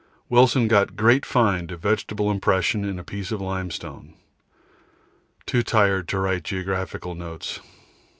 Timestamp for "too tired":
5.45-6.07